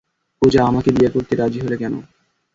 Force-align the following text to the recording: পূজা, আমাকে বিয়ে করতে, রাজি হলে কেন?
পূজা, 0.41 0.61
আমাকে 0.65 0.89
বিয়ে 0.91 1.09
করতে, 1.09 1.33
রাজি 1.35 1.59
হলে 1.59 1.75
কেন? 1.77 1.93